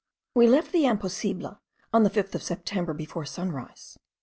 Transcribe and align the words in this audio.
We 0.33 0.47
left 0.47 0.71
the 0.71 0.85
Imposible 0.87 1.59
on 1.93 2.01
the 2.01 2.09
5th 2.09 2.33
of 2.33 2.41
September 2.41 2.91
before 2.95 3.23
sunrise. 3.27 3.99